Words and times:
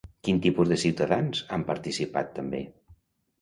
Quin 0.27 0.37
tipus 0.45 0.71
de 0.71 0.77
ciutadans 0.83 1.43
han 1.57 1.67
participat 1.69 2.33
també? 2.41 2.63